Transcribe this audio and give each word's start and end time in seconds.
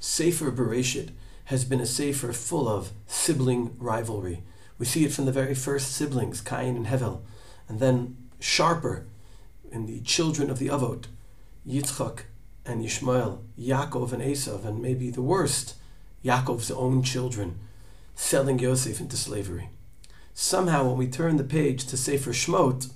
Sefer 0.00 0.52
Bereshit 0.52 1.10
has 1.46 1.64
been 1.64 1.80
a 1.80 1.86
sefer 1.86 2.32
full 2.32 2.68
of 2.68 2.92
sibling 3.06 3.74
rivalry. 3.78 4.42
We 4.78 4.86
see 4.86 5.04
it 5.04 5.12
from 5.12 5.24
the 5.24 5.32
very 5.32 5.54
first 5.54 5.92
siblings, 5.92 6.40
Cain 6.40 6.76
and 6.76 6.86
Hevel, 6.86 7.22
and 7.68 7.80
then 7.80 8.16
sharper 8.38 9.06
in 9.72 9.86
the 9.86 10.00
children 10.00 10.50
of 10.50 10.58
the 10.58 10.68
Avot, 10.68 11.06
Yitzchak 11.66 12.20
and 12.64 12.84
Yishmael, 12.84 13.40
Yaakov 13.58 14.12
and 14.12 14.22
Esav, 14.22 14.64
and 14.64 14.80
maybe 14.80 15.10
the 15.10 15.22
worst, 15.22 15.74
Yaakov's 16.24 16.70
own 16.70 17.02
children, 17.02 17.58
selling 18.14 18.58
Yosef 18.58 19.00
into 19.00 19.16
slavery. 19.16 19.70
Somehow, 20.34 20.84
when 20.84 20.98
we 20.98 21.08
turn 21.08 21.36
the 21.36 21.44
page 21.44 21.86
to 21.86 21.96
Sefer 21.96 22.30
Shmot, 22.30 22.90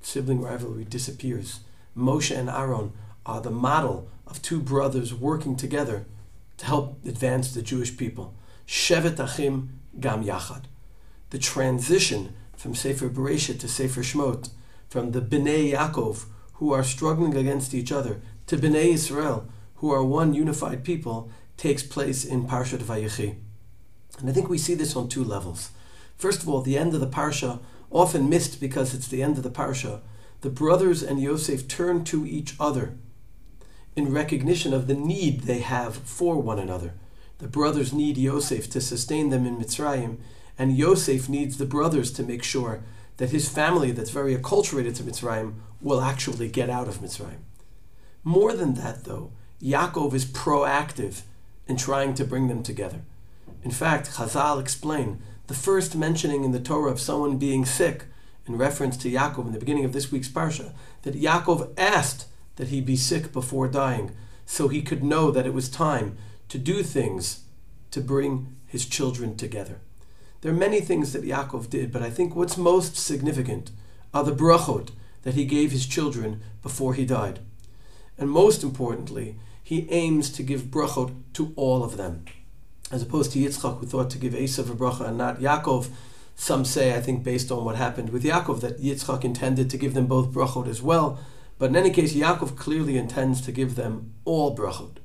sibling 0.00 0.40
rivalry 0.40 0.84
disappears. 0.84 1.60
Moshe 1.96 2.36
and 2.36 2.48
Aaron 2.48 2.92
are 3.24 3.40
the 3.40 3.50
model 3.50 4.08
of 4.26 4.42
two 4.42 4.60
brothers 4.60 5.14
working 5.14 5.56
together 5.56 6.06
to 6.58 6.66
help 6.66 7.04
advance 7.04 7.52
the 7.52 7.62
Jewish 7.62 7.96
people. 7.96 8.34
Shevet 8.66 9.18
Achim 9.18 9.80
Gam 10.00 10.24
Yachad. 10.24 10.64
The 11.30 11.38
transition 11.38 12.34
from 12.56 12.74
Sefer 12.74 13.08
Bereshit 13.08 13.60
to 13.60 13.68
Sefer 13.68 14.02
Shmot, 14.02 14.50
from 14.88 15.12
the 15.12 15.20
Bnei 15.20 15.72
Yaakov, 15.72 16.26
who 16.54 16.72
are 16.72 16.84
struggling 16.84 17.36
against 17.36 17.74
each 17.74 17.92
other, 17.92 18.20
to 18.46 18.56
Bnei 18.56 18.94
Israel, 18.94 19.48
who 19.76 19.90
are 19.92 20.04
one 20.04 20.32
unified 20.32 20.84
people, 20.84 21.30
takes 21.56 21.82
place 21.82 22.24
in 22.24 22.46
Parshat 22.46 22.78
Vayechi. 22.78 23.36
And 24.18 24.30
I 24.30 24.32
think 24.32 24.48
we 24.48 24.58
see 24.58 24.74
this 24.74 24.96
on 24.96 25.08
two 25.08 25.24
levels. 25.24 25.70
First 26.16 26.42
of 26.42 26.48
all, 26.48 26.62
the 26.62 26.78
end 26.78 26.94
of 26.94 27.00
the 27.00 27.06
Parsha, 27.06 27.60
often 27.90 28.28
missed 28.28 28.60
because 28.60 28.94
it's 28.94 29.08
the 29.08 29.22
end 29.22 29.36
of 29.36 29.42
the 29.42 29.50
Parsha, 29.50 30.00
the 30.40 30.50
brothers 30.50 31.02
and 31.02 31.20
Yosef 31.20 31.68
turn 31.68 32.04
to 32.04 32.26
each 32.26 32.54
other 32.58 32.98
in 33.96 34.12
recognition 34.12 34.74
of 34.74 34.86
the 34.86 34.94
need 34.94 35.40
they 35.40 35.60
have 35.60 35.96
for 35.96 36.36
one 36.36 36.58
another. 36.58 36.92
The 37.38 37.48
brothers 37.48 37.92
need 37.92 38.18
Yosef 38.18 38.70
to 38.70 38.80
sustain 38.80 39.30
them 39.30 39.46
in 39.46 39.56
Mitzrayim, 39.56 40.18
and 40.58 40.76
Yosef 40.76 41.28
needs 41.28 41.56
the 41.56 41.66
brothers 41.66 42.12
to 42.12 42.22
make 42.22 42.42
sure 42.42 42.82
that 43.16 43.30
his 43.30 43.48
family, 43.48 43.90
that's 43.90 44.10
very 44.10 44.36
acculturated 44.36 44.94
to 44.96 45.02
Mitzrayim, 45.02 45.54
will 45.80 46.02
actually 46.02 46.48
get 46.48 46.70
out 46.70 46.88
of 46.88 46.98
Mitzrayim. 46.98 47.40
More 48.22 48.52
than 48.52 48.74
that, 48.74 49.04
though, 49.04 49.32
Yaakov 49.62 50.12
is 50.12 50.24
proactive 50.26 51.22
in 51.66 51.76
trying 51.76 52.14
to 52.14 52.24
bring 52.24 52.48
them 52.48 52.62
together. 52.62 53.02
In 53.62 53.70
fact, 53.70 54.12
Chazal 54.12 54.60
explain 54.60 55.22
the 55.46 55.54
first 55.54 55.96
mentioning 55.96 56.44
in 56.44 56.52
the 56.52 56.60
Torah 56.60 56.90
of 56.90 57.00
someone 57.00 57.38
being 57.38 57.64
sick, 57.64 58.04
in 58.46 58.56
reference 58.58 58.96
to 58.98 59.10
Yaakov 59.10 59.46
in 59.46 59.52
the 59.52 59.58
beginning 59.58 59.84
of 59.84 59.92
this 59.92 60.12
week's 60.12 60.28
parsha, 60.28 60.72
that 61.02 61.20
Yaakov 61.20 61.72
asked 61.76 62.26
that 62.56 62.68
he 62.68 62.80
be 62.80 62.96
sick 62.96 63.32
before 63.32 63.68
dying, 63.68 64.12
so 64.44 64.68
he 64.68 64.82
could 64.82 65.02
know 65.02 65.30
that 65.30 65.46
it 65.46 65.54
was 65.54 65.68
time 65.68 66.16
to 66.48 66.58
do 66.58 66.82
things 66.82 67.40
to 67.90 68.00
bring 68.00 68.56
his 68.66 68.86
children 68.86 69.36
together. 69.36 69.80
There 70.40 70.52
are 70.52 70.56
many 70.56 70.80
things 70.80 71.12
that 71.12 71.24
Yaakov 71.24 71.70
did, 71.70 71.92
but 71.92 72.02
I 72.02 72.10
think 72.10 72.36
what's 72.36 72.56
most 72.56 72.96
significant 72.96 73.70
are 74.12 74.24
the 74.24 74.32
brachot 74.32 74.90
that 75.22 75.34
he 75.34 75.44
gave 75.44 75.72
his 75.72 75.86
children 75.86 76.40
before 76.62 76.94
he 76.94 77.04
died. 77.04 77.40
And 78.18 78.30
most 78.30 78.62
importantly, 78.62 79.36
he 79.62 79.88
aims 79.90 80.30
to 80.30 80.42
give 80.42 80.70
brachot 80.70 81.14
to 81.34 81.52
all 81.56 81.82
of 81.82 81.96
them. 81.96 82.24
As 82.92 83.02
opposed 83.02 83.32
to 83.32 83.40
Yitzchak, 83.40 83.80
who 83.80 83.86
thought 83.86 84.10
to 84.10 84.18
give 84.18 84.32
Esav 84.32 84.70
a 84.70 84.74
bracha 84.74 85.08
and 85.08 85.18
not 85.18 85.40
Yaakov, 85.40 85.88
some 86.36 86.64
say, 86.64 86.94
I 86.94 87.00
think 87.00 87.24
based 87.24 87.50
on 87.50 87.64
what 87.64 87.74
happened 87.74 88.10
with 88.10 88.22
Yaakov, 88.22 88.60
that 88.60 88.80
Yitzchak 88.80 89.24
intended 89.24 89.68
to 89.70 89.76
give 89.76 89.94
them 89.94 90.06
both 90.06 90.32
brachot 90.32 90.68
as 90.68 90.80
well. 90.80 91.18
But 91.58 91.70
in 91.70 91.76
any 91.76 91.90
case, 91.90 92.14
Yaakov 92.14 92.56
clearly 92.56 92.98
intends 92.98 93.40
to 93.42 93.52
give 93.52 93.76
them 93.76 94.12
all 94.24 94.54
brachot. 94.56 94.96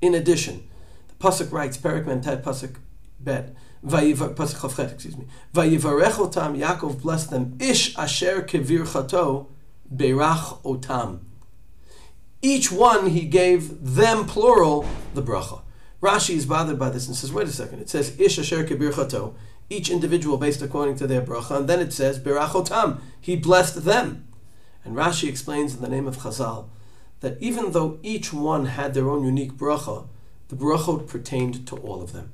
In 0.00 0.14
addition, 0.14 0.68
the 1.08 1.14
pasuk 1.14 1.52
writes, 1.52 1.76
Perek 1.76 2.06
Mem 2.06 2.20
Tet 2.22 2.42
pasuk 2.42 2.76
bet, 3.20 3.54
pasuk 3.84 4.60
chaf 4.60 4.76
chet, 4.76 4.92
excuse 4.92 5.16
me, 5.16 5.26
Vayivarech 5.54 6.12
otam, 6.12 6.58
Yaakov 6.58 7.02
blessed 7.02 7.30
them, 7.30 7.58
Ish 7.60 7.96
asher 7.98 8.42
kevir 8.42 8.90
chato, 8.90 9.48
berach 9.94 10.62
otam. 10.62 11.20
Each 12.40 12.72
one 12.72 13.10
he 13.10 13.26
gave 13.26 13.94
them 13.94 14.26
plural 14.26 14.86
the 15.14 15.22
bracha. 15.22 15.60
Rashi 16.00 16.34
is 16.34 16.46
bothered 16.46 16.78
by 16.78 16.90
this 16.90 17.06
and 17.06 17.14
says, 17.14 17.32
wait 17.32 17.46
a 17.46 17.52
second. 17.52 17.80
It 17.80 17.88
says 17.88 18.18
Ish 18.18 18.38
asher 18.38 18.64
kebir 18.64 18.94
chato, 18.94 19.36
each 19.70 19.90
individual 19.90 20.38
based 20.38 20.62
according 20.62 20.96
to 20.96 21.06
their 21.06 21.22
bracha, 21.22 21.58
and 21.58 21.68
then 21.68 21.80
it 21.80 21.92
says 21.92 22.18
berachotam, 22.18 23.00
he 23.20 23.36
blessed 23.36 23.84
them. 23.84 24.26
And 24.84 24.96
Rashi 24.96 25.28
explains 25.28 25.74
in 25.74 25.82
the 25.82 25.88
name 25.88 26.06
of 26.06 26.18
Chazal 26.18 26.68
that 27.20 27.40
even 27.40 27.72
though 27.72 27.98
each 28.02 28.32
one 28.32 28.66
had 28.66 28.94
their 28.94 29.08
own 29.08 29.24
unique 29.24 29.52
bracha, 29.52 30.06
the 30.48 30.56
brachot 30.56 31.06
pertained 31.06 31.66
to 31.68 31.76
all 31.76 32.02
of 32.02 32.12
them. 32.12 32.32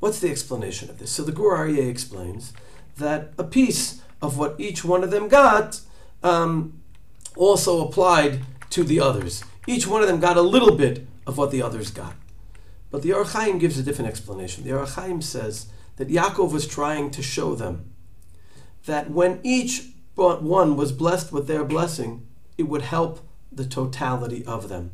What's 0.00 0.20
the 0.20 0.30
explanation 0.30 0.90
of 0.90 0.98
this? 0.98 1.10
So 1.10 1.22
the 1.22 1.32
Gur 1.32 1.56
Aryeh 1.56 1.88
explains 1.88 2.52
that 2.96 3.32
a 3.38 3.44
piece 3.44 4.02
of 4.20 4.36
what 4.36 4.58
each 4.58 4.84
one 4.84 5.04
of 5.04 5.10
them 5.10 5.28
got 5.28 5.80
um, 6.22 6.80
also 7.36 7.86
applied 7.86 8.40
to 8.70 8.82
the 8.84 9.00
others. 9.00 9.44
Each 9.66 9.86
one 9.86 10.02
of 10.02 10.08
them 10.08 10.20
got 10.20 10.36
a 10.36 10.42
little 10.42 10.74
bit 10.74 11.06
of 11.26 11.38
what 11.38 11.50
the 11.50 11.62
others 11.62 11.90
got. 11.90 12.14
But 12.90 13.02
the 13.02 13.12
Ohr 13.12 13.24
gives 13.58 13.78
a 13.78 13.82
different 13.82 14.10
explanation. 14.10 14.64
The 14.64 14.72
Ohr 14.72 14.86
says 15.22 15.66
that 15.96 16.08
Yaakov 16.08 16.52
was 16.52 16.66
trying 16.66 17.10
to 17.12 17.22
show 17.22 17.54
them 17.54 17.92
that 18.86 19.10
when 19.10 19.40
each 19.42 19.90
one 20.14 20.76
was 20.76 20.92
blessed 20.92 21.32
with 21.32 21.46
their 21.46 21.64
blessing, 21.64 22.26
it 22.58 22.64
would 22.64 22.82
help 22.82 23.26
the 23.50 23.64
totality 23.64 24.44
of 24.44 24.68
them. 24.68 24.92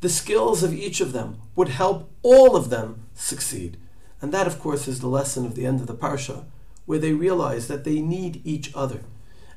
The 0.00 0.08
skills 0.08 0.62
of 0.62 0.72
each 0.72 1.00
of 1.00 1.12
them 1.12 1.40
would 1.54 1.68
help 1.68 2.10
all 2.22 2.56
of 2.56 2.70
them 2.70 3.06
succeed. 3.14 3.76
And 4.20 4.32
that, 4.32 4.46
of 4.46 4.58
course, 4.58 4.88
is 4.88 5.00
the 5.00 5.08
lesson 5.08 5.44
of 5.44 5.54
the 5.54 5.66
end 5.66 5.80
of 5.80 5.86
the 5.86 5.94
Parsha, 5.94 6.44
where 6.86 6.98
they 6.98 7.12
realize 7.12 7.68
that 7.68 7.84
they 7.84 8.00
need 8.00 8.40
each 8.44 8.70
other. 8.74 9.00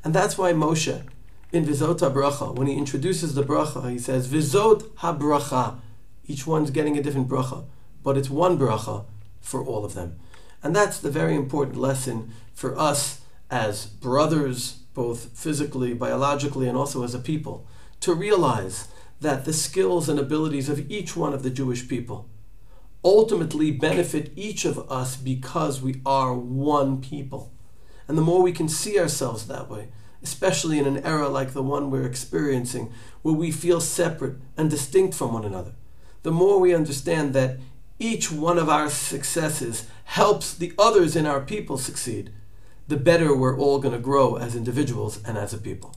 And 0.03 0.13
that's 0.13 0.37
why 0.37 0.53
Moshe, 0.53 1.03
in 1.51 1.65
Vizot 1.65 1.99
HaBracha, 1.99 2.55
when 2.55 2.67
he 2.67 2.77
introduces 2.77 3.33
the 3.33 3.43
bracha, 3.43 3.89
he 3.89 3.99
says, 3.99 4.27
Vizot 4.27 4.83
HaBracha. 4.95 5.79
Each 6.25 6.45
one's 6.45 6.71
getting 6.71 6.97
a 6.97 7.03
different 7.03 7.29
bracha, 7.29 7.65
but 8.03 8.17
it's 8.17 8.29
one 8.29 8.57
bracha 8.57 9.05
for 9.39 9.63
all 9.63 9.85
of 9.85 9.93
them. 9.93 10.19
And 10.61 10.75
that's 10.75 10.99
the 10.99 11.11
very 11.11 11.35
important 11.35 11.77
lesson 11.77 12.33
for 12.53 12.77
us 12.77 13.21
as 13.49 13.85
brothers, 13.85 14.79
both 14.97 15.29
physically, 15.37 15.93
biologically, 15.93 16.67
and 16.67 16.75
also 16.75 17.03
as 17.03 17.13
a 17.13 17.19
people, 17.19 17.67
to 17.99 18.15
realize 18.15 18.87
that 19.21 19.45
the 19.45 19.53
skills 19.53 20.09
and 20.09 20.19
abilities 20.19 20.69
of 20.69 20.89
each 20.91 21.15
one 21.15 21.35
of 21.35 21.43
the 21.43 21.51
Jewish 21.51 21.87
people 21.87 22.27
ultimately 23.05 23.69
benefit 23.69 24.31
each 24.35 24.65
of 24.65 24.91
us 24.91 25.15
because 25.15 25.83
we 25.83 26.01
are 26.03 26.33
one 26.33 26.99
people. 26.99 27.53
And 28.07 28.17
the 28.17 28.23
more 28.23 28.41
we 28.41 28.51
can 28.51 28.67
see 28.67 28.99
ourselves 28.99 29.45
that 29.45 29.69
way, 29.69 29.89
especially 30.23 30.79
in 30.79 30.87
an 30.87 31.05
era 31.05 31.29
like 31.29 31.53
the 31.53 31.61
one 31.61 31.91
we're 31.91 32.07
experiencing, 32.07 32.91
where 33.21 33.35
we 33.35 33.51
feel 33.51 33.79
separate 33.79 34.37
and 34.57 34.67
distinct 34.67 35.13
from 35.13 35.31
one 35.31 35.45
another, 35.45 35.73
the 36.23 36.31
more 36.31 36.59
we 36.59 36.73
understand 36.73 37.33
that 37.33 37.59
each 37.99 38.31
one 38.31 38.57
of 38.57 38.67
our 38.67 38.89
successes 38.89 39.85
helps 40.05 40.55
the 40.55 40.73
others 40.79 41.15
in 41.15 41.27
our 41.27 41.41
people 41.41 41.77
succeed, 41.77 42.31
the 42.87 42.97
better 42.97 43.35
we're 43.35 43.59
all 43.59 43.79
going 43.79 43.93
to 43.93 43.99
grow 43.99 44.35
as 44.35 44.55
individuals 44.55 45.19
and 45.25 45.37
as 45.37 45.53
a 45.53 45.57
people. 45.57 45.93